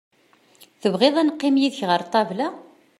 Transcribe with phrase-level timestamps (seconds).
[0.81, 2.47] Tebɣiḍ ad neqqim yid-k ɣer ṭabla?